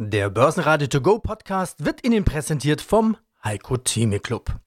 [0.00, 4.60] Der Börsenradio To Go Podcast wird Ihnen präsentiert vom Heiko Theme Club.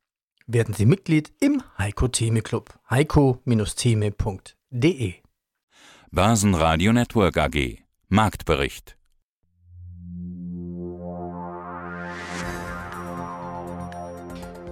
[0.45, 2.77] Werden Sie Mitglied im Heiko Theme Club.
[2.89, 5.13] heiko-theme.de
[6.11, 7.77] Börsenradio Network AG
[8.09, 8.97] Marktbericht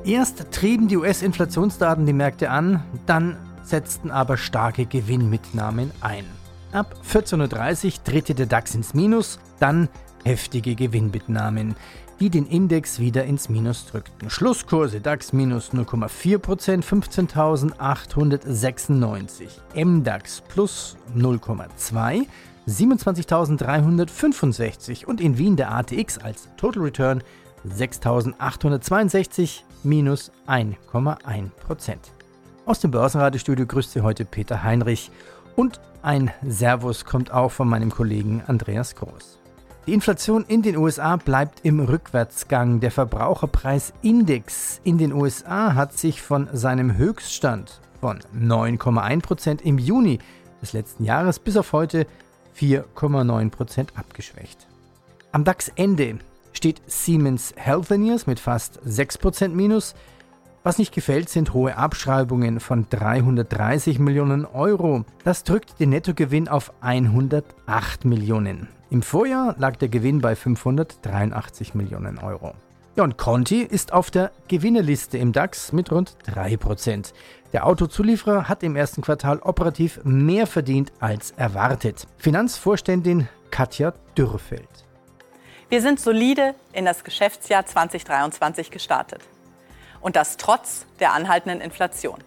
[0.04, 6.26] Erst trieben die US-Inflationsdaten die Märkte an, dann setzten aber starke Gewinnmitnahmen ein.
[6.74, 9.88] Ab 14.30 Uhr drehte der DAX ins Minus, dann
[10.30, 11.76] heftige Gewinnmitnahmen,
[12.20, 14.30] die den Index wieder ins Minus drückten.
[14.30, 19.48] Schlusskurse DAX minus 0,4%, 15.896.
[19.74, 22.28] MDAX plus 0,2,
[22.68, 27.24] 27.365 und in Wien der ATX als Total Return
[27.68, 31.96] 6.862 minus 1,1%.
[32.66, 35.10] Aus dem Börsenratestudio grüßt Sie heute Peter Heinrich
[35.56, 39.40] und ein Servus kommt auch von meinem Kollegen Andreas Groß.
[39.90, 42.80] Die Inflation in den USA bleibt im Rückwärtsgang.
[42.80, 50.20] Der Verbraucherpreisindex in den USA hat sich von seinem Höchststand von 9,1% im Juni
[50.62, 52.06] des letzten Jahres bis auf heute
[52.56, 54.68] 4,9% abgeschwächt.
[55.32, 56.20] Am DAX-Ende
[56.54, 59.96] steht Siemens Healthineers mit fast 6% Minus.
[60.62, 65.04] Was nicht gefällt, sind hohe Abschreibungen von 330 Millionen Euro.
[65.24, 68.68] Das drückt den Nettogewinn auf 108 Millionen.
[68.92, 72.54] Im Vorjahr lag der Gewinn bei 583 Millionen Euro.
[72.96, 77.14] Ja, und Conti ist auf der Gewinnerliste im DAX mit rund 3%.
[77.54, 82.08] Der Autozulieferer hat im ersten Quartal operativ mehr verdient als erwartet.
[82.18, 84.68] Finanzvorständin Katja Dürrfeld.
[85.70, 89.22] Wir sind solide in das Geschäftsjahr 2023 gestartet.
[90.02, 92.24] Und das trotz der anhaltenden Inflation.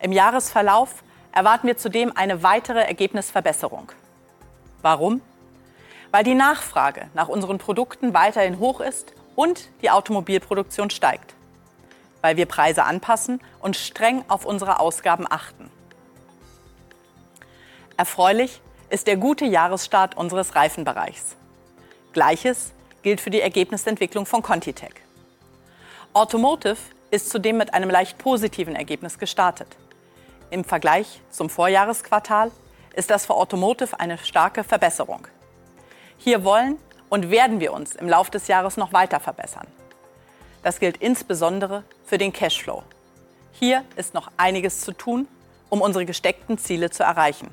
[0.00, 3.92] Im Jahresverlauf erwarten wir zudem eine weitere Ergebnisverbesserung.
[4.80, 5.20] Warum?
[6.10, 11.34] Weil die Nachfrage nach unseren Produkten weiterhin hoch ist und die Automobilproduktion steigt,
[12.20, 15.70] weil wir Preise anpassen und streng auf unsere Ausgaben achten.
[17.96, 21.36] Erfreulich ist der gute Jahresstart unseres Reifenbereichs.
[22.12, 22.72] Gleiches
[23.02, 24.94] gilt für die Ergebnisentwicklung von Contitech.
[26.12, 26.76] Automotive
[27.10, 29.76] ist zudem mit einem leicht positiven Ergebnis gestartet.
[30.50, 32.50] Im Vergleich zum Vorjahresquartal
[32.94, 35.28] ist das für Automotive eine starke Verbesserung.
[36.22, 36.76] Hier wollen
[37.08, 39.66] und werden wir uns im Laufe des Jahres noch weiter verbessern.
[40.62, 42.82] Das gilt insbesondere für den Cashflow.
[43.52, 45.26] Hier ist noch einiges zu tun,
[45.70, 47.48] um unsere gesteckten Ziele zu erreichen.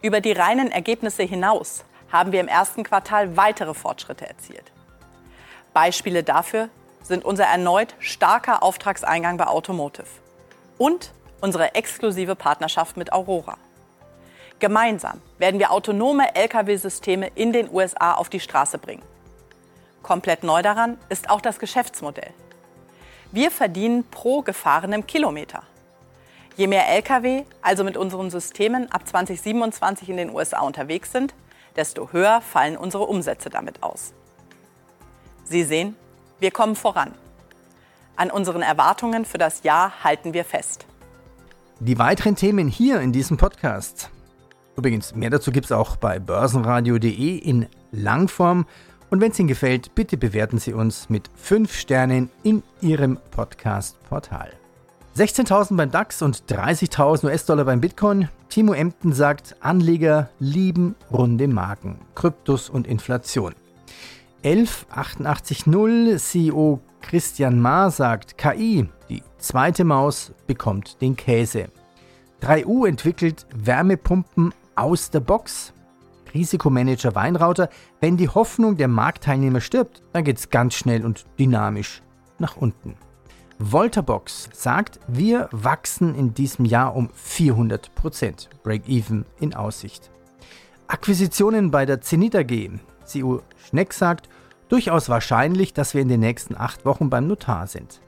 [0.00, 4.72] Über die reinen Ergebnisse hinaus haben wir im ersten Quartal weitere Fortschritte erzielt.
[5.74, 6.70] Beispiele dafür
[7.02, 10.08] sind unser erneut starker Auftragseingang bei Automotive
[10.78, 11.12] und
[11.42, 13.58] unsere exklusive Partnerschaft mit Aurora.
[14.60, 19.02] Gemeinsam werden wir autonome Lkw-Systeme in den USA auf die Straße bringen.
[20.02, 22.30] Komplett neu daran ist auch das Geschäftsmodell.
[23.32, 25.62] Wir verdienen pro gefahrenem Kilometer.
[26.56, 31.34] Je mehr Lkw also mit unseren Systemen ab 2027 in den USA unterwegs sind,
[31.76, 34.12] desto höher fallen unsere Umsätze damit aus.
[35.44, 35.96] Sie sehen,
[36.38, 37.14] wir kommen voran.
[38.14, 40.84] An unseren Erwartungen für das Jahr halten wir fest.
[41.78, 44.10] Die weiteren Themen hier in diesem Podcast
[44.80, 48.64] Übrigens, mehr dazu gibt es auch bei börsenradio.de in Langform.
[49.10, 54.54] Und wenn es Ihnen gefällt, bitte bewerten Sie uns mit 5 Sternen in Ihrem Podcast-Portal.
[55.18, 58.30] 16.000 beim DAX und 30.000 US-Dollar beim Bitcoin.
[58.48, 63.54] Timo Emden sagt, Anleger lieben runde Marken, Kryptos und Inflation.
[64.44, 65.64] 11880
[66.16, 71.68] CEO Christian Ma sagt, KI, die zweite Maus, bekommt den Käse.
[72.42, 75.72] 3U entwickelt Wärmepumpen aus der Box.
[76.32, 77.68] Risikomanager Weinrauter,
[78.00, 82.02] wenn die Hoffnung der Marktteilnehmer stirbt, dann geht es ganz schnell und dynamisch
[82.38, 82.94] nach unten.
[83.58, 90.10] Volterbox sagt, wir wachsen in diesem Jahr um 400% Break-even in Aussicht.
[90.86, 92.70] Akquisitionen bei der Zenit AG.
[93.04, 94.28] CEO Schneck sagt,
[94.68, 98.00] durchaus wahrscheinlich, dass wir in den nächsten acht Wochen beim Notar sind.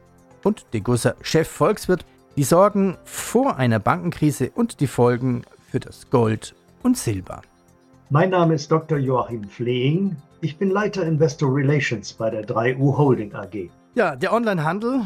[0.43, 6.55] Und Degussa Chef Volkswirt, die Sorgen vor einer Bankenkrise und die Folgen für das Gold
[6.83, 7.43] und Silber.
[8.11, 8.99] Mein Name ist Dr.
[8.99, 10.17] Joachim Flehing.
[10.41, 13.71] Ich bin Leiter Investor Relations bei der 3U Holding AG.
[13.95, 15.03] Ja, der Onlinehandel,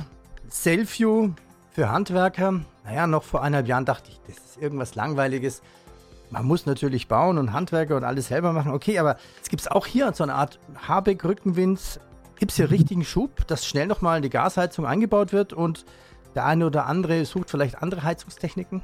[0.49, 1.31] Selfview
[1.71, 2.61] für Handwerker.
[2.85, 5.63] Naja, noch vor eineinhalb Jahren dachte ich, das ist irgendwas Langweiliges.
[6.31, 8.73] Man muss natürlich bauen und Handwerker und alles selber machen.
[8.73, 10.59] Okay, aber es gibt auch hier so eine Art
[10.89, 12.01] Habeck-Rückenwind.
[12.39, 15.85] Gibt es hier richtigen Schub, dass schnell nochmal die Gasheizung eingebaut wird und
[16.35, 18.83] der eine oder andere sucht vielleicht andere Heizungstechniken?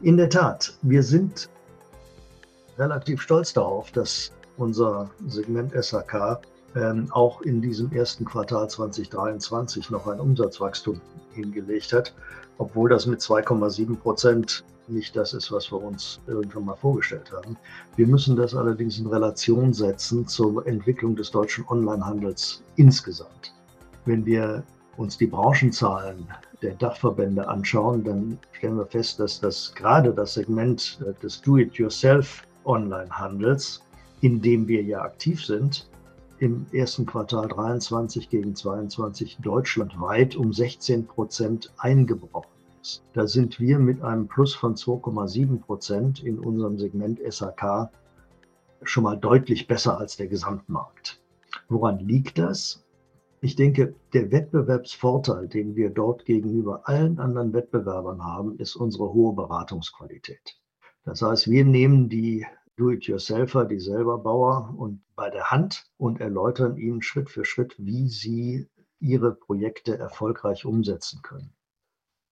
[0.00, 1.48] In der Tat, wir sind
[2.78, 6.40] relativ stolz darauf, dass unser Segment SAK
[6.74, 11.00] ähm, auch in diesem ersten Quartal 2023 noch ein Umsatzwachstum
[11.34, 12.14] hingelegt hat,
[12.58, 17.56] obwohl das mit 2,7 Prozent nicht das ist, was wir uns irgendwann mal vorgestellt haben.
[17.96, 23.54] Wir müssen das allerdings in Relation setzen zur Entwicklung des deutschen Onlinehandels insgesamt.
[24.04, 24.64] Wenn wir
[24.96, 26.26] uns die Branchenzahlen
[26.60, 32.42] der Dachverbände anschauen, dann stellen wir fest, dass das gerade das Segment äh, des Do-it-yourself
[32.64, 33.82] Onlinehandels,
[34.20, 35.88] in dem wir ja aktiv sind,
[36.38, 42.50] im ersten Quartal 23 gegen 22 deutschlandweit um 16 Prozent eingebrochen
[42.80, 43.04] ist.
[43.12, 47.90] Da sind wir mit einem Plus von 2,7 Prozent in unserem Segment SAK
[48.82, 51.20] schon mal deutlich besser als der Gesamtmarkt.
[51.68, 52.84] Woran liegt das?
[53.40, 59.34] Ich denke, der Wettbewerbsvorteil, den wir dort gegenüber allen anderen Wettbewerbern haben, ist unsere hohe
[59.34, 60.56] Beratungsqualität.
[61.04, 62.46] Das heißt, wir nehmen die
[62.76, 68.68] Do-it-yourselfer, die Selberbauer und bei der Hand und erläutern ihnen Schritt für Schritt, wie sie
[68.98, 71.52] ihre Projekte erfolgreich umsetzen können.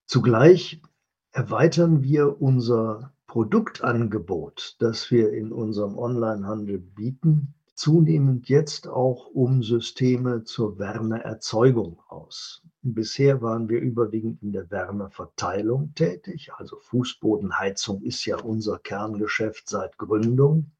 [0.07, 0.81] Zugleich
[1.33, 10.45] erweitern wir unser Produktangebot, das wir in unserem Onlinehandel bieten, zunehmend jetzt auch um Systeme
[10.45, 12.63] zur Wärmeerzeugung aus.
[12.83, 19.99] Bisher waren wir überwiegend in der Wärmeverteilung tätig, also Fußbodenheizung ist ja unser Kerngeschäft seit
[19.99, 20.73] Gründung.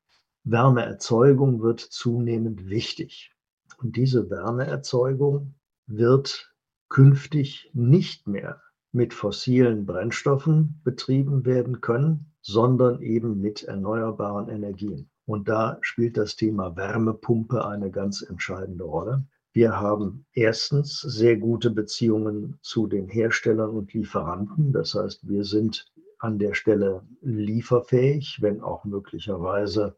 [0.45, 3.35] Wärmeerzeugung wird zunehmend wichtig.
[3.77, 5.55] Und diese Wärmeerzeugung
[5.87, 6.55] wird
[6.89, 8.63] künftig nicht mehr
[8.93, 15.11] mit fossilen Brennstoffen betrieben werden können, sondern eben mit erneuerbaren Energien.
[15.27, 19.27] Und da spielt das Thema Wärmepumpe eine ganz entscheidende Rolle.
[19.53, 24.73] Wir haben erstens sehr gute Beziehungen zu den Herstellern und Lieferanten.
[24.73, 29.97] Das heißt, wir sind an der Stelle lieferfähig, wenn auch möglicherweise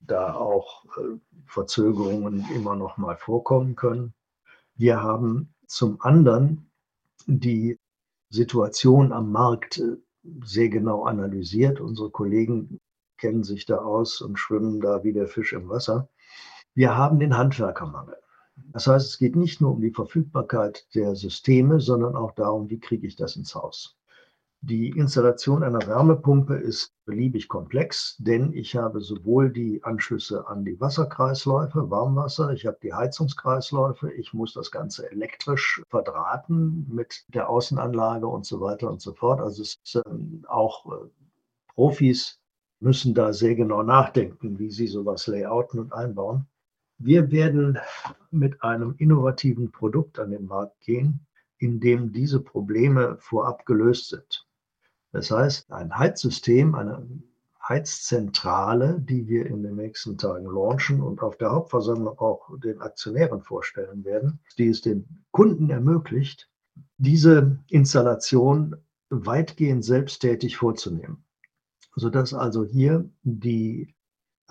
[0.00, 4.14] da auch äh, Verzögerungen immer noch mal vorkommen können.
[4.76, 6.70] Wir haben zum anderen
[7.26, 7.78] die
[8.28, 9.96] Situation am Markt äh,
[10.44, 11.80] sehr genau analysiert.
[11.80, 12.80] Unsere Kollegen
[13.18, 16.08] kennen sich da aus und schwimmen da wie der Fisch im Wasser.
[16.74, 18.21] Wir haben den Handwerkermangel.
[18.72, 22.80] Das heißt, es geht nicht nur um die Verfügbarkeit der Systeme, sondern auch darum, wie
[22.80, 23.96] kriege ich das ins Haus.
[24.64, 30.80] Die Installation einer Wärmepumpe ist beliebig komplex, denn ich habe sowohl die Anschlüsse an die
[30.80, 38.28] Wasserkreisläufe, Warmwasser, ich habe die Heizungskreisläufe, ich muss das Ganze elektrisch verdrahten mit der Außenanlage
[38.28, 39.40] und so weiter und so fort.
[39.40, 41.08] Also es ist ähm, auch äh,
[41.74, 42.38] Profis
[42.78, 46.46] müssen da sehr genau nachdenken, wie sie sowas layouten und einbauen.
[47.04, 47.78] Wir werden
[48.30, 51.26] mit einem innovativen Produkt an den Markt gehen,
[51.58, 54.46] in dem diese Probleme vorab gelöst sind.
[55.12, 57.06] Das heißt, ein Heizsystem, eine
[57.68, 63.42] Heizzentrale, die wir in den nächsten Tagen launchen und auf der Hauptversammlung auch den Aktionären
[63.42, 66.48] vorstellen werden, die es den Kunden ermöglicht,
[66.98, 68.76] diese Installation
[69.10, 71.24] weitgehend selbsttätig vorzunehmen
[71.96, 73.94] sodass also hier die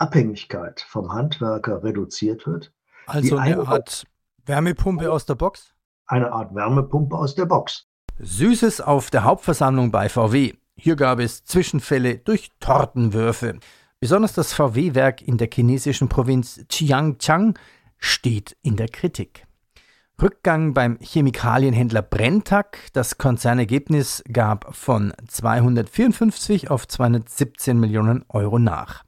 [0.01, 2.73] Abhängigkeit vom Handwerker reduziert wird.
[3.05, 4.05] Also eine Art
[4.45, 5.73] Wärmepumpe aus der Box?
[6.07, 7.87] Eine Art Wärmepumpe aus der Box.
[8.19, 10.53] Süßes auf der Hauptversammlung bei VW.
[10.75, 13.59] Hier gab es Zwischenfälle durch Tortenwürfe.
[13.99, 17.57] Besonders das VW-Werk in der chinesischen Provinz Chiangchang
[17.97, 19.45] steht in der Kritik.
[20.21, 22.79] Rückgang beim Chemikalienhändler Brenntag.
[22.93, 29.03] Das Konzernergebnis gab von 254 auf 217 Millionen Euro nach.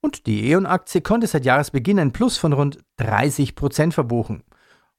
[0.00, 4.44] Und die E.ON-Aktie konnte seit Jahresbeginn ein Plus von rund 30 Prozent verbuchen.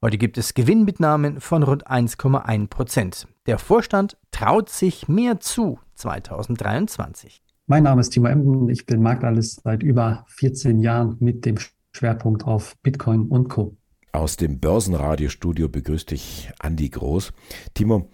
[0.02, 3.28] Heute gibt es Gewinnmitnahmen von rund 1,1 Prozent.
[3.46, 7.42] Der Vorstand traut sich mehr zu 2023.
[7.68, 8.70] Mein Name ist Timo Emden.
[8.70, 11.58] Ich bin Marktanalyst seit über 14 Jahren mit dem
[11.92, 13.78] Schwerpunkt auf Bitcoin und Co.
[14.12, 17.32] Aus dem Börsenradiostudio begrüßt dich Andi Groß.
[17.74, 18.10] Timo,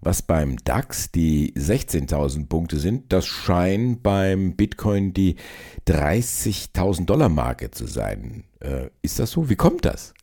[0.00, 5.36] was beim DAX die 16.000 Punkte sind, das scheint beim Bitcoin die
[5.86, 8.44] 30.000 Dollar Marke zu sein.
[8.60, 9.48] Äh, ist das so?
[9.50, 10.14] Wie kommt das?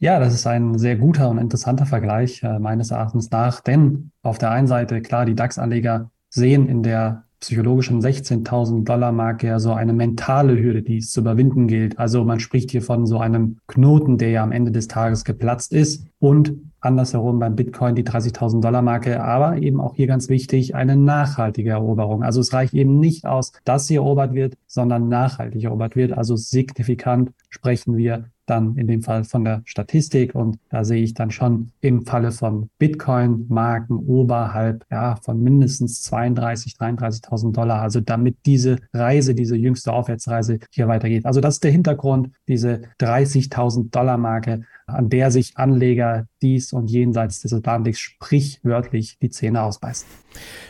[0.00, 4.38] Ja, das ist ein sehr guter und interessanter Vergleich äh, meines Erachtens nach, denn auf
[4.38, 9.74] der einen Seite, klar, die DAX-Anleger sehen in der psychologischen 16.000 Dollar Marke ja so
[9.74, 11.98] eine mentale Hürde, die es zu überwinden gilt.
[11.98, 15.72] Also man spricht hier von so einem Knoten, der ja am Ende des Tages geplatzt
[15.74, 16.06] ist.
[16.24, 20.96] Und andersherum beim Bitcoin die 30.000 Dollar Marke, aber eben auch hier ganz wichtig, eine
[20.96, 22.22] nachhaltige Eroberung.
[22.22, 26.12] Also es reicht eben nicht aus, dass sie erobert wird, sondern nachhaltig erobert wird.
[26.12, 31.14] Also signifikant sprechen wir dann in dem Fall von der Statistik und da sehe ich
[31.14, 37.80] dann schon im Falle von Bitcoin-Marken oberhalb ja, von mindestens 32, 33.000 Dollar.
[37.80, 41.26] Also damit diese Reise, diese jüngste Aufwärtsreise hier weitergeht.
[41.26, 46.90] Also das ist der Hintergrund, diese 30.000 Dollar Marke, an der sich Anleger dies und
[46.90, 50.06] jenseits des Atlantiks sprichwörtlich die Zähne ausbeißen.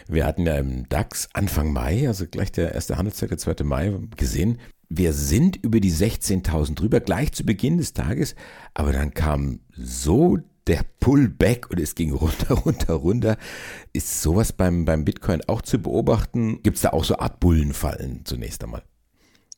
[0.08, 3.64] Wir hatten ja im DAX Anfang Mai, also gleich der erste Handelstag, der 2.
[3.64, 8.34] Mai, gesehen, wir sind über die 16.000 drüber, gleich zu Beginn des Tages,
[8.74, 13.36] aber dann kam so der Pullback und es ging runter, runter, runter.
[13.92, 16.62] Ist sowas beim, beim Bitcoin auch zu beobachten?
[16.62, 18.82] Gibt es da auch so Art Bullenfallen zunächst einmal?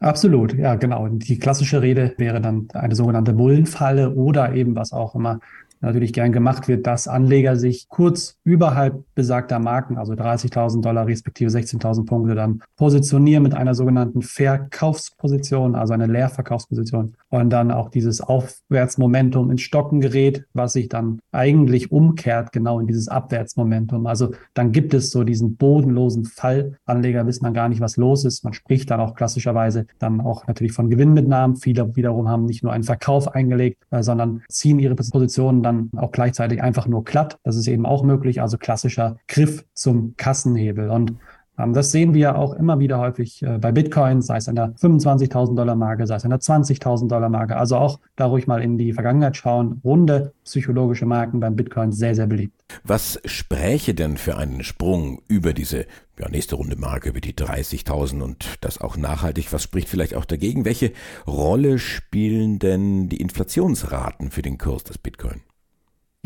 [0.00, 1.08] Absolut, ja, genau.
[1.08, 5.40] Die klassische Rede wäre dann eine sogenannte Bullenfalle oder eben, was auch immer
[5.80, 11.50] natürlich gern gemacht wird, dass Anleger sich kurz überhalb besagter Marken, also 30.000 Dollar respektive
[11.50, 18.20] 16.000 Punkte, dann positionieren mit einer sogenannten Verkaufsposition, also eine Leerverkaufsposition und dann auch dieses
[18.20, 24.06] Aufwärtsmomentum ins Stocken gerät, was sich dann eigentlich umkehrt genau in dieses Abwärtsmomentum.
[24.06, 26.78] Also dann gibt es so diesen bodenlosen Fall.
[26.84, 28.44] Anleger wissen dann gar nicht, was los ist.
[28.44, 31.56] Man spricht dann auch klassischerweise dann auch natürlich von Gewinnmitnahmen.
[31.56, 36.12] Viele wiederum haben nicht nur einen Verkauf eingelegt, äh, sondern ziehen ihre Positionen dann auch
[36.12, 37.38] gleichzeitig einfach nur glatt.
[37.42, 40.90] Das ist eben auch möglich, also klassischer Griff zum Kassenhebel.
[40.90, 41.16] Und
[41.56, 45.54] das sehen wir auch immer wieder häufig äh, bei Bitcoin, sei es an der 25.000
[45.54, 47.56] Dollar Marke, sei es an der 20.000 Dollar Marke.
[47.56, 49.80] Also auch da ruhig mal in die Vergangenheit schauen.
[49.84, 52.54] Runde psychologische Marken beim Bitcoin sehr, sehr beliebt.
[52.84, 55.86] Was spräche denn für einen Sprung über diese
[56.18, 59.52] ja, nächste Runde Marke, über die 30.000 und das auch nachhaltig?
[59.52, 60.64] Was spricht vielleicht auch dagegen?
[60.64, 60.92] Welche
[61.26, 65.42] Rolle spielen denn die Inflationsraten für den Kurs des Bitcoin?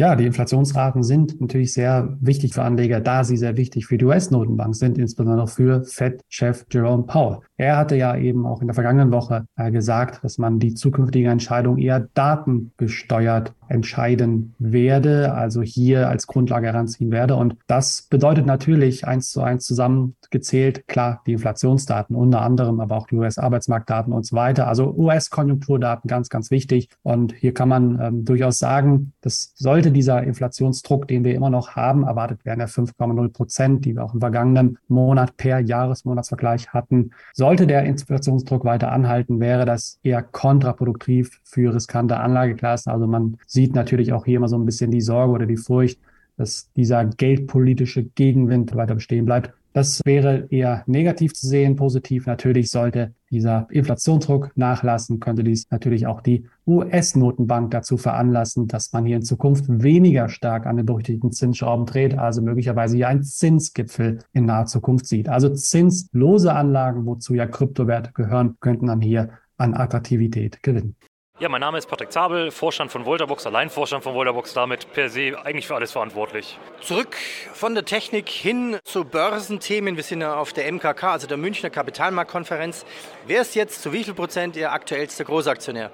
[0.00, 4.06] Ja, die Inflationsraten sind natürlich sehr wichtig für Anleger, da sie sehr wichtig für die
[4.06, 7.40] US-Notenbank sind, insbesondere für Fed-Chef Jerome Powell.
[7.58, 11.28] Er hatte ja eben auch in der vergangenen Woche äh, gesagt, dass man die zukünftige
[11.28, 17.36] Entscheidung eher datengesteuert entscheiden werde, also hier als Grundlage heranziehen werde.
[17.36, 23.06] Und das bedeutet natürlich eins zu eins zusammengezählt, klar, die Inflationsdaten unter anderem, aber auch
[23.06, 24.66] die US-Arbeitsmarktdaten und so weiter.
[24.66, 26.88] Also US-Konjunkturdaten ganz, ganz wichtig.
[27.02, 31.76] Und hier kann man ähm, durchaus sagen, das sollte dieser Inflationsdruck, den wir immer noch
[31.76, 37.10] haben, erwartet werden ja 5,0 Prozent, die wir auch im vergangenen Monat per Jahresmonatsvergleich hatten,
[37.34, 42.92] soll sollte der Inflationsdruck weiter anhalten, wäre das eher kontraproduktiv für riskante Anlageklassen.
[42.92, 45.98] Also man sieht natürlich auch hier immer so ein bisschen die Sorge oder die Furcht,
[46.36, 49.52] dass dieser geldpolitische Gegenwind weiter bestehen bleibt.
[49.72, 51.76] Das wäre eher negativ zu sehen.
[51.76, 58.92] Positiv natürlich sollte dieser Inflationsdruck nachlassen, könnte dies natürlich auch die US-Notenbank dazu veranlassen, dass
[58.92, 63.22] man hier in Zukunft weniger stark an den berüchtigten Zinsschrauben dreht, also möglicherweise hier einen
[63.22, 65.28] Zinsgipfel in naher Zukunft sieht.
[65.28, 70.96] Also zinslose Anlagen, wozu ja Kryptowerte gehören, könnten dann hier an Attraktivität gewinnen.
[71.40, 75.08] Ja, mein Name ist Patrick Zabel, Vorstand von Volterbox, allein Vorstand von Volterbox, damit per
[75.08, 76.58] se eigentlich für alles verantwortlich.
[76.82, 77.16] Zurück
[77.54, 79.96] von der Technik hin zu Börsenthemen.
[79.96, 82.84] Wir sind ja auf der MKK, also der Münchner Kapitalmarktkonferenz.
[83.26, 85.90] Wer ist jetzt zu wie viel Prozent Ihr aktuellster Großaktionär?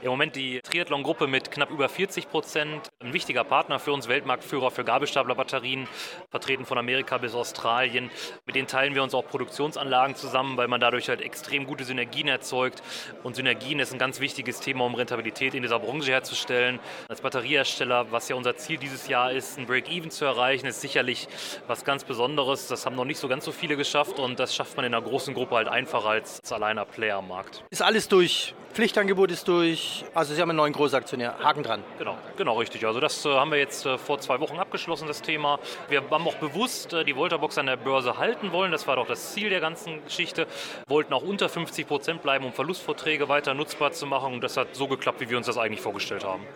[0.00, 2.88] Im Moment die Triathlon-Gruppe mit knapp über 40 Prozent.
[3.00, 5.88] Ein wichtiger Partner für uns, Weltmarktführer für Gabelstaplerbatterien,
[6.30, 8.08] vertreten von Amerika bis Australien.
[8.46, 12.28] Mit denen teilen wir uns auch Produktionsanlagen zusammen, weil man dadurch halt extrem gute Synergien
[12.28, 12.80] erzeugt.
[13.24, 16.78] Und Synergien ist ein ganz wichtiges Thema, um Rentabilität in dieser Branche herzustellen.
[17.08, 21.26] Als Batteriehersteller, was ja unser Ziel dieses Jahr ist, ein Break-Even zu erreichen, ist sicherlich
[21.66, 22.68] was ganz Besonderes.
[22.68, 25.04] Das haben noch nicht so ganz so viele geschafft und das schafft man in einer
[25.04, 27.64] großen Gruppe halt einfacher als alleiner Player am Markt.
[27.70, 28.54] Ist alles durch.
[28.72, 30.04] Pflichtangebot ist durch.
[30.14, 31.38] Also Sie haben einen neuen Großaktionär.
[31.42, 31.82] Haken dran.
[31.98, 32.86] Genau, genau richtig.
[32.86, 35.58] Also das äh, haben wir jetzt äh, vor zwei Wochen abgeschlossen, das Thema.
[35.88, 38.70] Wir haben auch bewusst äh, die Voltabox an der Börse halten wollen.
[38.70, 40.46] Das war doch das Ziel der ganzen Geschichte.
[40.86, 44.34] Wollten auch unter 50 Prozent bleiben, um Verlustvorträge weiter nutzbar zu machen.
[44.34, 46.46] Und das hat so geklappt, wie wir uns das eigentlich vorgestellt haben.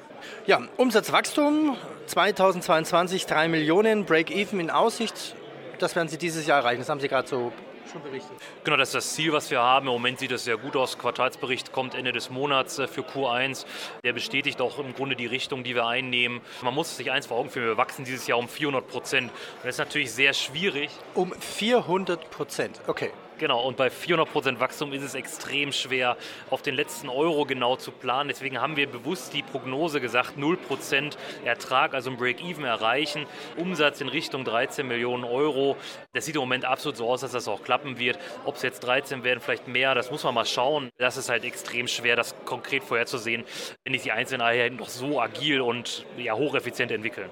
[0.47, 1.76] Ja, Umsatzwachstum
[2.07, 5.35] 2022 3 Millionen, Break-Even in Aussicht.
[5.78, 6.81] Das werden Sie dieses Jahr erreichen.
[6.81, 7.52] Das haben Sie gerade so
[7.92, 8.37] schon berichtet.
[8.64, 9.87] Genau, das ist das Ziel, was wir haben.
[9.87, 10.99] Im Moment sieht es sehr gut aus.
[10.99, 13.66] Quartalsbericht kommt Ende des Monats äh, für Q1.
[14.04, 16.40] Der bestätigt auch im Grunde die Richtung, die wir einnehmen.
[16.62, 19.30] Man muss sich eins vor Augen führen, wir wachsen dieses Jahr um 400 Prozent.
[19.62, 20.90] das ist natürlich sehr schwierig.
[21.14, 23.11] Um 400 Prozent, okay.
[23.42, 26.16] Genau, und bei 400% Wachstum ist es extrem schwer,
[26.49, 28.28] auf den letzten Euro genau zu planen.
[28.28, 34.06] Deswegen haben wir bewusst die Prognose gesagt, 0% Ertrag, also ein Break-Even erreichen, Umsatz in
[34.06, 35.76] Richtung 13 Millionen Euro.
[36.12, 38.16] Das sieht im Moment absolut so aus, dass das auch klappen wird.
[38.44, 40.90] Ob es jetzt 13 werden, vielleicht mehr, das muss man mal schauen.
[40.99, 43.42] Das ist halt extrem schwer, das konkret vorherzusehen,
[43.82, 47.28] wenn sich die einzelnen Einheiten noch so agil und ja, hocheffizient entwickeln.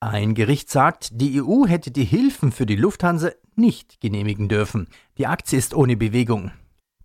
[0.00, 4.86] Ein Gericht sagt, die EU hätte die Hilfen für die Lufthansa nicht genehmigen dürfen.
[5.18, 6.52] Die Aktie ist ohne Bewegung.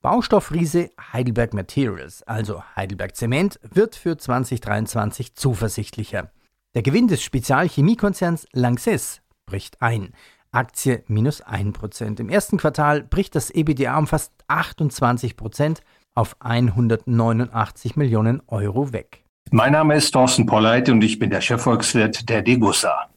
[0.04, 6.32] Baustoffriese Heidelberg Materials, also Heidelberg Zement, wird für 2023 zuversichtlicher.
[6.76, 10.14] Der Gewinn des Spezialchemiekonzerns Lanxess bricht ein.
[10.52, 12.20] Aktie minus 1%.
[12.20, 15.80] Im ersten Quartal bricht das EBITDA um fast 28%
[16.14, 19.23] auf 189 Millionen Euro weg.
[19.56, 23.08] Mein Name ist Thorsten Polleit und ich bin der Chefvolkswirt der Degussa.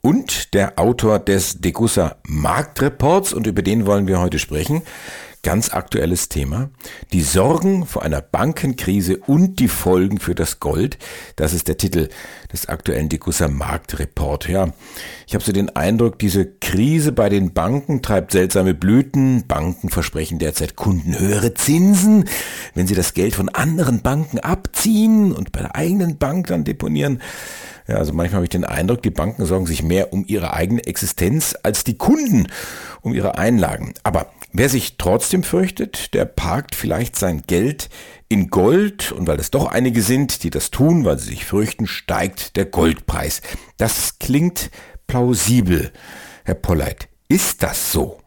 [0.00, 4.82] Und der Autor des Degussa Marktreports und über den wollen wir heute sprechen.
[5.46, 6.70] Ganz aktuelles Thema.
[7.12, 10.98] Die Sorgen vor einer Bankenkrise und die Folgen für das Gold.
[11.36, 12.08] Das ist der Titel
[12.52, 14.48] des aktuellen Degussa Marktreport.
[14.48, 14.72] Ja,
[15.24, 19.46] ich habe so den Eindruck, diese Krise bei den Banken treibt seltsame Blüten.
[19.46, 22.24] Banken versprechen derzeit Kunden höhere Zinsen,
[22.74, 27.22] wenn sie das Geld von anderen Banken abziehen und bei der eigenen Bank dann deponieren.
[27.88, 30.84] Ja, also manchmal habe ich den Eindruck, die Banken sorgen sich mehr um ihre eigene
[30.86, 32.48] Existenz als die Kunden
[33.00, 33.94] um ihre Einlagen.
[34.02, 37.88] Aber wer sich trotzdem fürchtet, der parkt vielleicht sein Geld
[38.28, 41.86] in Gold und weil es doch einige sind, die das tun, weil sie sich fürchten,
[41.86, 43.40] steigt der Goldpreis.
[43.76, 44.70] Das klingt
[45.06, 45.92] plausibel.
[46.44, 48.18] Herr Polleit, ist das so?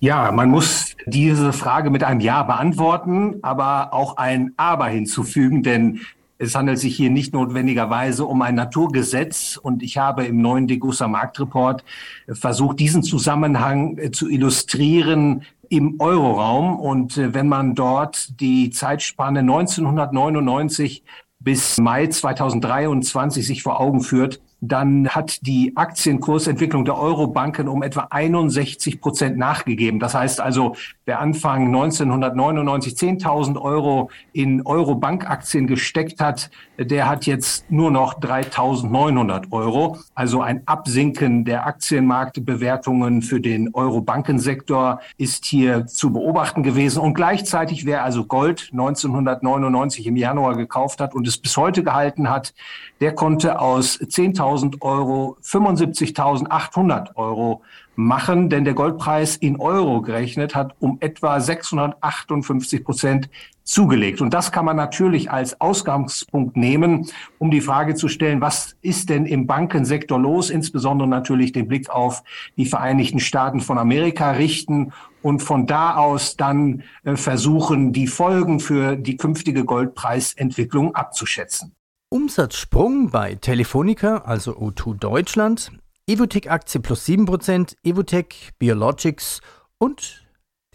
[0.00, 6.00] Ja, man muss diese Frage mit einem Ja beantworten, aber auch ein Aber hinzufügen, denn
[6.44, 11.08] es handelt sich hier nicht notwendigerweise um ein Naturgesetz und ich habe im neuen Degussa
[11.08, 11.84] Marktreport
[12.28, 16.78] versucht, diesen Zusammenhang äh, zu illustrieren im Euroraum.
[16.78, 21.02] Und äh, wenn man dort die Zeitspanne 1999
[21.40, 28.06] bis Mai 2023 sich vor Augen führt, dann hat die Aktienkursentwicklung der Eurobanken um etwa
[28.10, 30.00] 61 Prozent nachgegeben.
[30.00, 30.74] Das heißt also,
[31.06, 39.52] wer Anfang 1999 10.000 Euro in Eurobankaktien gesteckt hat, der hat jetzt nur noch 3.900
[39.52, 39.98] Euro.
[40.14, 47.00] Also ein Absinken der Aktienmarktbewertungen für den Eurobankensektor ist hier zu beobachten gewesen.
[47.00, 52.30] Und gleichzeitig, wer also Gold 1999 im Januar gekauft hat und es bis heute gehalten
[52.30, 52.54] hat,
[53.00, 57.62] der konnte aus 10.000 Euro 75.800 Euro
[57.96, 63.28] machen, denn der Goldpreis in Euro gerechnet hat um etwa 658 Prozent
[63.64, 64.20] zugelegt.
[64.20, 67.06] Und das kann man natürlich als Ausgangspunkt nehmen,
[67.38, 71.88] um die Frage zu stellen, was ist denn im Bankensektor los, insbesondere natürlich den Blick
[71.90, 72.22] auf
[72.56, 78.60] die Vereinigten Staaten von Amerika richten und von da aus dann äh, versuchen, die Folgen
[78.60, 81.74] für die künftige Goldpreisentwicklung abzuschätzen.
[82.10, 85.72] Umsatzsprung bei Telefonica, also O2 Deutschland,
[86.06, 89.40] Evotech-Aktie plus 7%, Evotech Biologics
[89.78, 90.23] und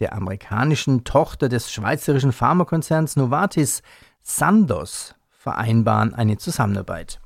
[0.00, 3.82] der amerikanischen Tochter des schweizerischen Pharmakonzerns Novartis,
[4.22, 7.20] Sandoz, vereinbaren eine Zusammenarbeit.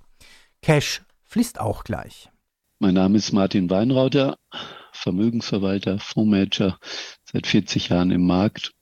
[0.63, 2.31] Cash fließt auch gleich.
[2.79, 4.37] Mein Name ist Martin Weinrauter,
[4.93, 6.79] Vermögensverwalter, Fondsmanager,
[7.25, 8.73] seit 40 Jahren im Markt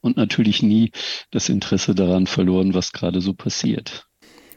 [0.00, 0.90] und natürlich nie
[1.30, 4.06] das Interesse daran verloren, was gerade so passiert.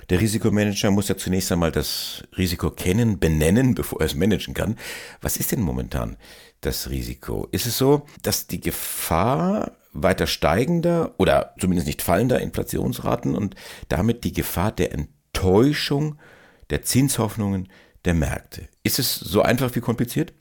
[0.09, 4.77] Der Risikomanager muss ja zunächst einmal das Risiko kennen, benennen, bevor er es managen kann.
[5.21, 6.15] Was ist denn momentan
[6.61, 7.47] das Risiko?
[7.51, 13.55] Ist es so, dass die Gefahr weiter steigender oder zumindest nicht fallender Inflationsraten und
[13.89, 16.17] damit die Gefahr der Enttäuschung
[16.69, 17.69] der Zinshoffnungen
[18.05, 18.67] der Märkte.
[18.83, 20.33] Ist es so einfach wie kompliziert?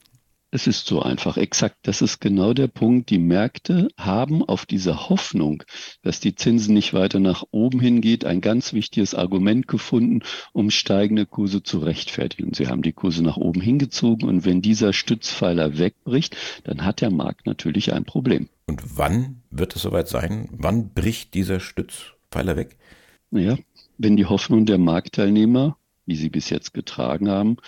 [0.57, 1.77] Es ist so einfach, exakt.
[1.83, 3.11] Das ist genau der Punkt.
[3.11, 5.63] Die Märkte haben auf diese Hoffnung,
[6.01, 10.23] dass die Zinsen nicht weiter nach oben hingeht, ein ganz wichtiges Argument gefunden,
[10.55, 12.55] um steigende Kurse zu rechtfertigen.
[12.55, 17.11] Sie haben die Kurse nach oben hingezogen und wenn dieser Stützpfeiler wegbricht, dann hat der
[17.11, 18.49] Markt natürlich ein Problem.
[18.65, 20.49] Und wann wird es soweit sein?
[20.53, 22.79] Wann bricht dieser Stützpfeiler weg?
[23.31, 23.59] Naja,
[23.99, 27.59] wenn die Hoffnung der Marktteilnehmer, wie sie bis jetzt getragen haben,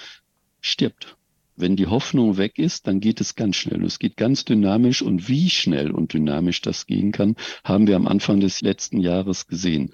[0.63, 1.18] stirbt.
[1.61, 3.85] Wenn die Hoffnung weg ist, dann geht es ganz schnell.
[3.85, 8.07] Es geht ganz dynamisch und wie schnell und dynamisch das gehen kann, haben wir am
[8.07, 9.91] Anfang des letzten Jahres gesehen.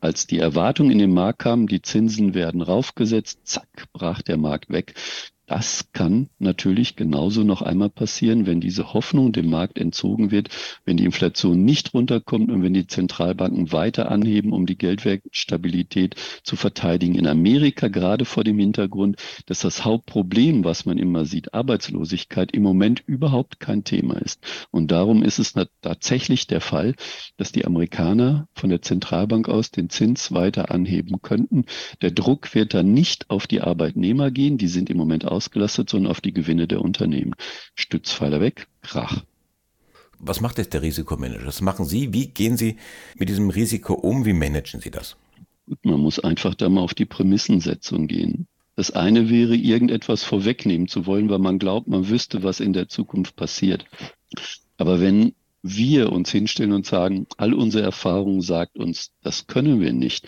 [0.00, 4.70] Als die Erwartung in den Markt kam, die Zinsen werden raufgesetzt, zack, brach der Markt
[4.70, 4.94] weg.
[5.48, 10.50] Das kann natürlich genauso noch einmal passieren, wenn diese Hoffnung dem Markt entzogen wird,
[10.84, 16.56] wenn die Inflation nicht runterkommt und wenn die Zentralbanken weiter anheben, um die Geldwertstabilität zu
[16.56, 17.14] verteidigen.
[17.14, 22.62] In Amerika gerade vor dem Hintergrund, dass das Hauptproblem, was man immer sieht, Arbeitslosigkeit im
[22.62, 24.44] Moment überhaupt kein Thema ist.
[24.70, 26.94] Und darum ist es tatsächlich der Fall,
[27.38, 31.64] dass die Amerikaner von der Zentralbank aus den Zins weiter anheben könnten.
[32.02, 36.10] Der Druck wird dann nicht auf die Arbeitnehmer gehen, die sind im Moment ausgelastet, sondern
[36.10, 37.34] auf die Gewinne der Unternehmen.
[37.76, 39.22] Stützpfeiler weg, Krach.
[40.18, 41.46] Was macht jetzt der Risikomanager?
[41.46, 42.12] Was machen Sie?
[42.12, 42.76] Wie gehen Sie
[43.16, 44.24] mit diesem Risiko um?
[44.24, 45.16] Wie managen Sie das?
[45.82, 48.48] Man muss einfach da mal auf die Prämissensetzung gehen.
[48.74, 52.88] Das eine wäre, irgendetwas vorwegnehmen zu wollen, weil man glaubt, man wüsste, was in der
[52.88, 53.84] Zukunft passiert.
[54.76, 59.92] Aber wenn wir uns hinstellen und sagen, all unsere Erfahrung sagt uns, das können wir
[59.92, 60.26] nicht,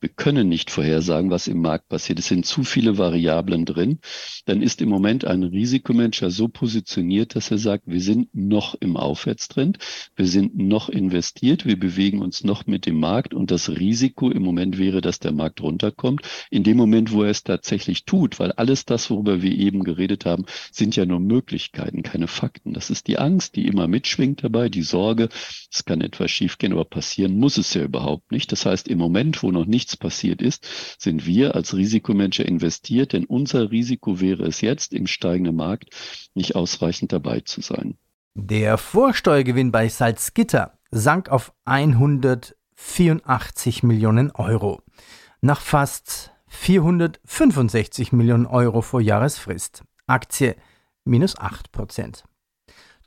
[0.00, 2.18] wir können nicht vorhersagen, was im Markt passiert.
[2.18, 3.98] Es sind zu viele Variablen drin.
[4.44, 8.96] Dann ist im Moment ein Risikomanager so positioniert, dass er sagt, wir sind noch im
[8.96, 9.78] Aufwärtstrend,
[10.14, 14.42] wir sind noch investiert, wir bewegen uns noch mit dem Markt und das Risiko im
[14.42, 16.22] Moment wäre, dass der Markt runterkommt.
[16.50, 20.26] In dem Moment, wo er es tatsächlich tut, weil alles das, worüber wir eben geredet
[20.26, 22.74] haben, sind ja nur Möglichkeiten, keine Fakten.
[22.74, 25.28] Das ist die Angst, die immer mitschwingt dabei, die Sorge,
[25.72, 28.52] es kann etwas schiefgehen, aber passieren muss es ja überhaupt nicht.
[28.52, 30.66] Das heißt, im Moment, wo noch nicht nichts passiert ist,
[30.98, 35.90] sind wir als Risikomanager investiert, denn unser Risiko wäre es jetzt, im steigenden Markt
[36.34, 37.96] nicht ausreichend dabei zu sein.
[38.34, 44.82] Der Vorsteuergewinn bei Salzgitter sank auf 184 Millionen Euro.
[45.40, 49.84] Nach fast 465 Millionen Euro vor Jahresfrist.
[50.08, 50.56] Aktie
[51.04, 52.24] minus 8 Prozent.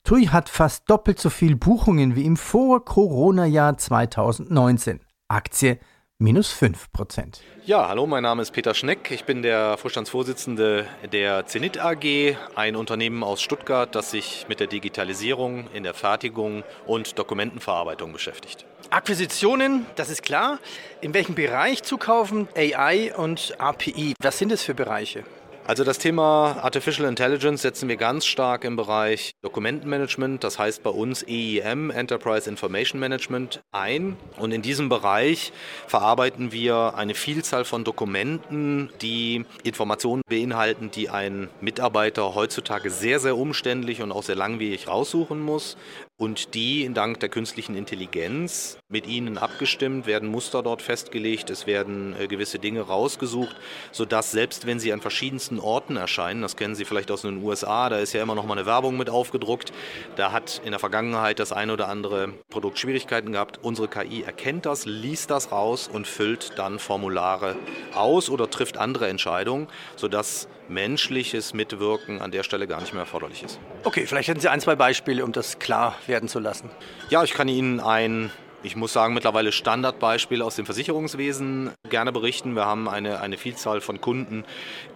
[0.04, 5.02] TUI hat fast doppelt so viel Buchungen wie im Vor-Corona-Jahr 2019.
[5.28, 5.80] Aktie
[6.20, 7.42] minus 5 Prozent.
[7.66, 9.10] Ja, hallo, mein Name ist Peter Schneck.
[9.12, 14.68] Ich bin der Vorstandsvorsitzende der Zenit AG, ein Unternehmen aus Stuttgart, das sich mit der
[14.68, 18.66] Digitalisierung in der Fertigung und Dokumentenverarbeitung beschäftigt.
[18.90, 20.60] Akquisitionen, das ist klar.
[21.00, 22.50] In welchem Bereich zukaufen?
[22.56, 24.14] AI und API.
[24.22, 25.24] Was sind es für Bereiche?
[25.70, 30.90] Also das Thema Artificial Intelligence setzen wir ganz stark im Bereich Dokumentenmanagement, das heißt bei
[30.90, 34.18] uns EIM, Enterprise Information Management, ein.
[34.38, 35.54] Und in diesem Bereich
[35.86, 43.38] verarbeiten wir eine Vielzahl von Dokumenten, die Informationen beinhalten, die ein Mitarbeiter heutzutage sehr, sehr
[43.38, 45.78] umständlich und auch sehr langwierig raussuchen muss
[46.20, 52.14] und die dank der künstlichen Intelligenz mit ihnen abgestimmt, werden Muster dort festgelegt, es werden
[52.20, 53.56] äh, gewisse Dinge rausgesucht,
[53.94, 57.90] sodass selbst wenn sie an verschiedensten Orten erscheinen, das kennen Sie vielleicht aus den USA,
[57.90, 59.72] da ist ja immer noch mal eine Werbung mit aufgedruckt,
[60.16, 63.60] da hat in der Vergangenheit das eine oder andere Produkt Schwierigkeiten gehabt.
[63.62, 67.56] Unsere KI erkennt das, liest das raus und füllt dann Formulare
[67.94, 73.44] aus oder trifft andere Entscheidungen, sodass menschliches Mitwirken an der Stelle gar nicht mehr erforderlich
[73.44, 73.60] ist.
[73.84, 76.70] Okay, vielleicht hätten Sie ein, zwei Beispiele, um das klar werden zu lassen.
[77.10, 78.32] Ja, ich kann Ihnen ein
[78.64, 82.56] ich muss sagen, mittlerweile Standardbeispiel aus dem Versicherungswesen gerne berichten.
[82.56, 84.44] Wir haben eine, eine Vielzahl von Kunden,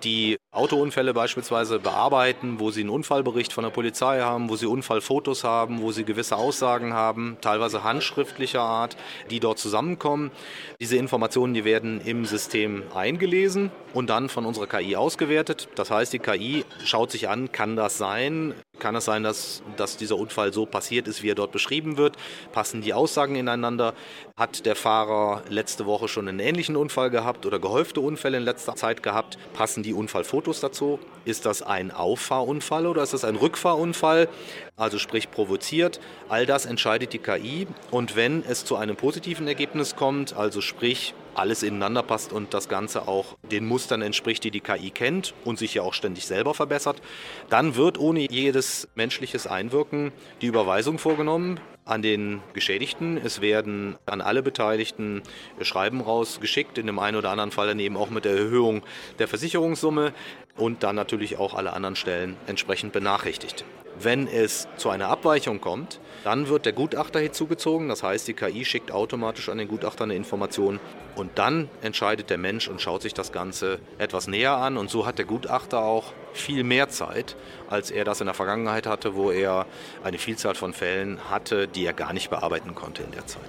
[0.03, 5.43] die Autounfälle beispielsweise bearbeiten, wo sie einen Unfallbericht von der Polizei haben, wo sie Unfallfotos
[5.43, 8.97] haben, wo sie gewisse Aussagen haben, teilweise handschriftlicher Art,
[9.31, 10.31] die dort zusammenkommen.
[10.79, 15.69] Diese Informationen, die werden im System eingelesen und dann von unserer KI ausgewertet.
[15.75, 18.53] Das heißt, die KI schaut sich an, kann das sein?
[18.83, 22.17] Kann es sein, dass, dass dieser Unfall so passiert ist, wie er dort beschrieben wird?
[22.51, 23.93] Passen die Aussagen ineinander?
[24.35, 28.75] Hat der Fahrer letzte Woche schon einen ähnlichen Unfall gehabt oder gehäufte Unfälle in letzter
[28.75, 29.37] Zeit gehabt?
[29.53, 30.99] Passen die Unfallfotos dazu?
[31.23, 34.27] Ist das ein Auffahrunfall oder ist das ein Rückfahrunfall?
[34.75, 35.99] Also sprich provoziert.
[36.29, 37.67] All das entscheidet die KI.
[37.91, 42.69] Und wenn es zu einem positiven Ergebnis kommt, also sprich alles ineinander passt und das
[42.69, 46.53] Ganze auch den Mustern entspricht, die die KI kennt und sich ja auch ständig selber
[46.53, 47.01] verbessert,
[47.49, 53.17] dann wird ohne jedes menschliches Einwirken die Überweisung vorgenommen an den Geschädigten.
[53.17, 55.21] Es werden an alle Beteiligten
[55.61, 58.83] Schreiben rausgeschickt, in dem einen oder anderen Fall dann eben auch mit der Erhöhung
[59.19, 60.13] der Versicherungssumme
[60.55, 63.65] und dann natürlich auch alle anderen Stellen entsprechend benachrichtigt.
[63.99, 67.89] Wenn es zu einer Abweichung kommt, dann wird der Gutachter hinzugezogen.
[67.89, 70.79] Das heißt, die KI schickt automatisch an den Gutachter eine Information
[71.15, 74.77] und dann entscheidet der Mensch und schaut sich das Ganze etwas näher an.
[74.77, 77.35] Und so hat der Gutachter auch viel mehr Zeit,
[77.69, 79.65] als er das in der Vergangenheit hatte, wo er
[80.03, 83.41] eine Vielzahl von Fällen hatte, die er gar nicht bearbeiten konnte in der Zeit.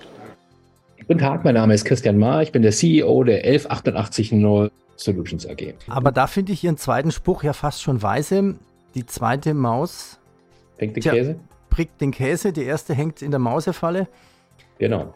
[1.07, 5.47] Guten Tag, mein Name ist Christian Mahr, ich bin der CEO der 1188 Null Solutions
[5.47, 5.75] AG.
[5.89, 8.55] Aber da finde ich Ihren zweiten Spruch ja fast schon weise.
[8.95, 10.19] Die zweite Maus
[10.79, 11.37] Hängt den Tja, Käse?
[11.71, 14.09] Prickt den Käse, die erste hängt in der Mausefalle.
[14.79, 15.15] Genau.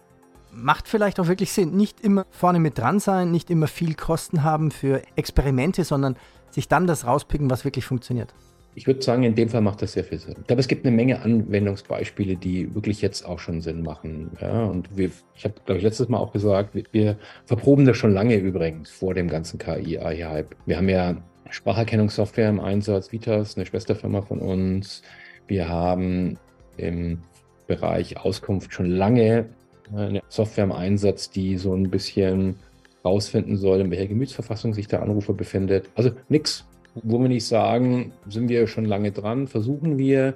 [0.53, 1.77] Macht vielleicht auch wirklich Sinn.
[1.77, 6.17] Nicht immer vorne mit dran sein, nicht immer viel Kosten haben für Experimente, sondern
[6.51, 8.35] sich dann das rauspicken, was wirklich funktioniert.
[8.75, 10.37] Ich würde sagen, in dem Fall macht das sehr viel Sinn.
[10.41, 14.31] Ich glaube, es gibt eine Menge Anwendungsbeispiele, die wirklich jetzt auch schon Sinn machen.
[14.41, 17.97] Ja, und wir, ich habe, glaube ich, letztes Mal auch gesagt, wir, wir verproben das
[17.97, 20.55] schon lange übrigens vor dem ganzen KI-AI-Hype.
[20.67, 21.17] Wir haben ja
[21.51, 25.03] Spracherkennungssoftware im Einsatz, Vitas, eine Schwesterfirma von uns.
[25.49, 26.39] Wir haben
[26.77, 27.19] im
[27.67, 29.47] Bereich Auskunft schon lange
[29.95, 32.57] eine Software im Einsatz, die so ein bisschen
[33.05, 35.89] rausfinden soll, in welcher Gemütsverfassung sich der Anrufer befindet.
[35.97, 36.65] Also nichts
[37.03, 40.35] wo wir nicht sagen, sind wir schon lange dran, versuchen wir,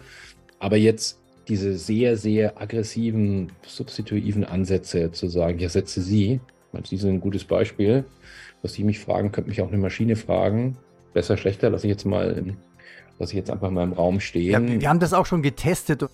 [0.58, 6.40] aber jetzt diese sehr, sehr aggressiven, substitutiven Ansätze zu sagen, ich ersetze Sie,
[6.84, 8.04] Sie sind ein gutes Beispiel,
[8.62, 10.76] was Sie mich fragen, könnte mich auch eine Maschine fragen,
[11.12, 12.54] besser, schlechter, lasse ich jetzt mal,
[13.30, 14.68] ich jetzt einfach mal im Raum stehen.
[14.68, 16.04] Ja, wir haben das auch schon getestet.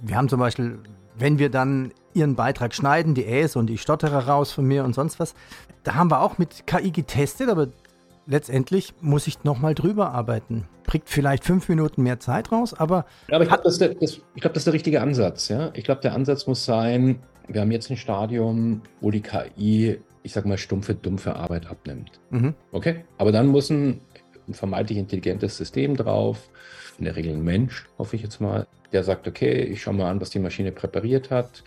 [0.00, 0.78] Wir haben zum Beispiel,
[1.16, 4.94] wenn wir dann Ihren Beitrag schneiden, die Äs und die Stotterer raus von mir und
[4.94, 5.34] sonst was,
[5.84, 7.68] da haben wir auch mit KI getestet, aber
[8.26, 10.68] letztendlich muss ich nochmal drüber arbeiten.
[10.84, 13.04] Bringt vielleicht fünf Minuten mehr Zeit raus, aber.
[13.28, 15.48] Ja, aber ich glaube, das, das, glaub, das ist der richtige Ansatz.
[15.48, 15.70] Ja?
[15.74, 20.32] Ich glaube, der Ansatz muss sein, wir haben jetzt ein Stadium, wo die KI, ich
[20.32, 22.20] sag mal, stumpfe, dumpfe Arbeit abnimmt.
[22.30, 22.54] Mhm.
[22.72, 23.04] Okay?
[23.16, 24.00] Aber dann muss ein,
[24.48, 26.50] ein vermeintlich intelligentes System drauf,
[26.98, 30.10] in der Regel ein Mensch, hoffe ich jetzt mal, der sagt, okay, ich schaue mal
[30.10, 31.62] an, was die Maschine präpariert hat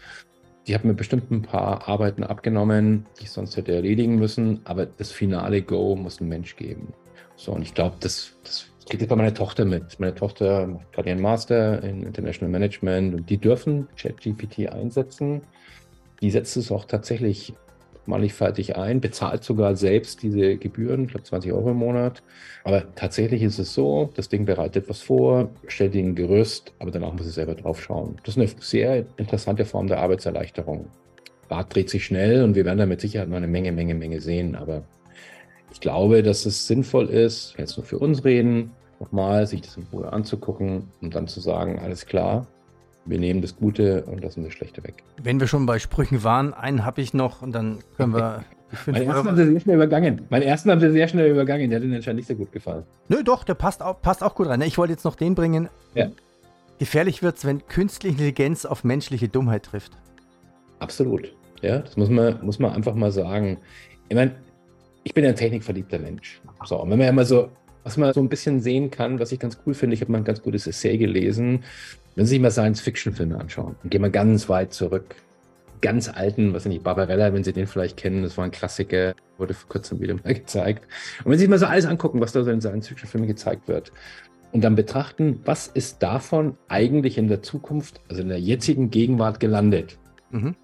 [0.67, 4.85] die hat mir bestimmt ein paar Arbeiten abgenommen, die ich sonst hätte erledigen müssen, aber
[4.85, 6.93] das finale Go muss ein Mensch geben.
[7.35, 9.99] So, und ich glaube, das, das geht jetzt bei meiner Tochter mit.
[9.99, 15.41] Meine Tochter macht gerade ihren Master in International Management und die dürfen ChatGPT einsetzen.
[16.21, 17.53] Die setzt es auch tatsächlich
[18.05, 22.23] mannigfaltig ein, bezahlt sogar selbst diese Gebühren, ich glaube 20 Euro im Monat.
[22.63, 26.91] Aber tatsächlich ist es so, das Ding bereitet was vor, stellt ihnen ein Gerüst, aber
[26.91, 28.17] danach muss es selber drauf schauen.
[28.23, 30.87] Das ist eine sehr interessante Form der Arbeitserleichterung.
[31.47, 34.21] Bart dreht sich schnell und wir werden da mit Sicherheit noch eine Menge, Menge, Menge
[34.21, 34.55] sehen.
[34.55, 34.83] Aber
[35.71, 39.85] ich glaube, dass es sinnvoll ist, jetzt nur für uns reden, nochmal sich das in
[39.91, 42.47] Ruhe anzugucken und dann zu sagen, alles klar,
[43.05, 45.03] wir nehmen das Gute und lassen das Schlechte weg.
[45.21, 48.43] Wenn wir schon bei Sprüchen waren, einen habe ich noch und dann können wir.
[48.85, 50.21] Meinen ersten haben sie sehr schnell übergangen.
[50.29, 51.69] Meinen ersten haben sie sehr schnell übergangen.
[51.69, 52.83] Der hat ihnen anscheinend nicht so gut gefallen.
[53.09, 54.61] Nö, doch, der passt auch, passt auch gut rein.
[54.61, 55.67] Ich wollte jetzt noch den bringen.
[55.93, 56.09] Ja.
[56.79, 59.91] Gefährlich wird es, wenn künstliche Intelligenz auf menschliche Dummheit trifft.
[60.79, 61.33] Absolut.
[61.61, 63.57] Ja, das muss man, muss man einfach mal sagen.
[64.07, 64.31] Ich meine,
[65.03, 66.41] ich bin ein technikverliebter Mensch.
[66.63, 67.49] So, und wenn man ja mal so,
[67.83, 70.19] was man so ein bisschen sehen kann, was ich ganz cool finde, ich habe mal
[70.19, 71.63] ein ganz gutes Essay gelesen
[72.15, 75.15] wenn Sie sich mal Science-Fiction-Filme anschauen, gehen wir ganz weit zurück.
[75.81, 79.53] Ganz alten, was ich, Barbarella, wenn Sie den vielleicht kennen, das war ein Klassiker, wurde
[79.53, 80.85] vor kurzem wieder mal gezeigt.
[81.23, 83.91] Und wenn Sie sich mal so alles angucken, was da so in Science-Fiction-Filmen gezeigt wird,
[84.51, 89.39] und dann betrachten, was ist davon eigentlich in der Zukunft, also in der jetzigen Gegenwart
[89.39, 89.97] gelandet?
[90.31, 90.55] Mhm.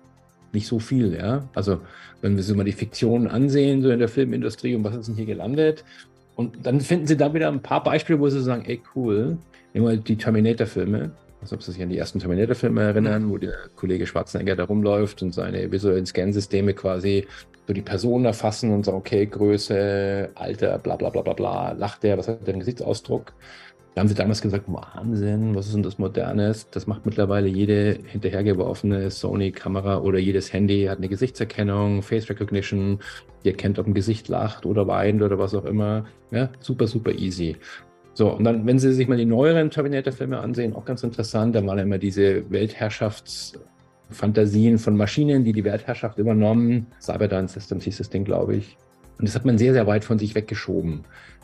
[0.51, 1.47] Nicht so viel, ja.
[1.55, 1.79] Also,
[2.21, 5.15] wenn wir so mal die Fiktionen ansehen, so in der Filmindustrie und was ist denn
[5.15, 5.85] hier gelandet?
[6.35, 9.37] Und dann finden Sie da wieder ein paar Beispiele, wo Sie sagen, ey, cool,
[9.73, 13.53] nehmen wir die Terminator-Filme also ob Sie sich an die ersten Terminator-Filme erinnern, wo der
[13.75, 17.27] Kollege Schwarzenegger da rumläuft und seine visuellen Scansysteme quasi
[17.67, 22.03] so die Person erfassen und sagen, okay, Größe, Alter, bla bla bla bla bla, lacht
[22.03, 23.33] der, was hat der einen Gesichtsausdruck?
[23.97, 26.69] Da haben sie damals gesagt, Wahnsinn, was ist denn das Modernes?
[26.69, 32.99] Das macht mittlerweile jede hinterhergeworfene Sony-Kamera oder jedes Handy hat eine Gesichtserkennung, Face Recognition,
[33.43, 36.05] die erkennt, ob ein Gesicht lacht oder weint oder was auch immer.
[36.29, 37.57] Ja, super, super easy.
[38.17, 41.63] So, und dann, wenn Sie sich mal die neueren Terminator-Filme ansehen, auch ganz interessant, da
[41.63, 46.87] waren immer diese Weltherrschaftsfantasien von Maschinen, die die Weltherrschaft übernommen.
[46.99, 48.75] Cyberdyne Systems hieß das Ding, glaube ich.
[49.19, 51.03] Und das hat man sehr, sehr weit von sich weggeschoben.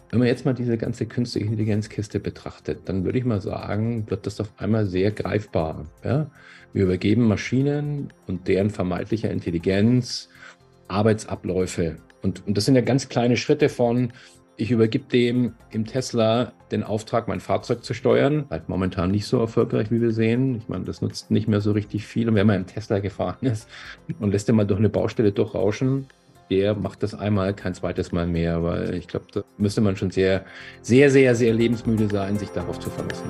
[0.09, 4.25] Wenn man jetzt mal diese ganze künstliche Intelligenzkiste betrachtet, dann würde ich mal sagen, wird
[4.25, 5.85] das auf einmal sehr greifbar.
[6.03, 6.31] Ja?
[6.73, 10.27] Wir übergeben Maschinen und deren vermeintlicher Intelligenz
[10.87, 11.97] Arbeitsabläufe.
[12.23, 14.11] Und, und das sind ja ganz kleine Schritte von,
[14.55, 18.45] ich übergebe dem im Tesla den Auftrag, mein Fahrzeug zu steuern.
[18.49, 20.55] Halt momentan nicht so erfolgreich, wie wir sehen.
[20.55, 22.29] Ich meine, das nutzt nicht mehr so richtig viel.
[22.29, 23.67] Und wenn man im Tesla gefahren ist
[24.19, 26.07] und lässt den mal durch eine Baustelle durchrauschen,
[26.49, 28.63] der macht das einmal, kein zweites Mal mehr.
[28.63, 30.45] Weil ich glaube, da müsste man schon sehr,
[30.81, 33.29] sehr, sehr, sehr lebensmüde sein, sich darauf zu verlassen.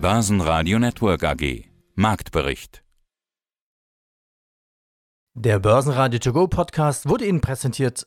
[0.00, 1.64] Börsenradio Network AG.
[1.94, 2.84] Marktbericht.
[5.36, 8.06] Der Börsenradio To Go Podcast wurde Ihnen präsentiert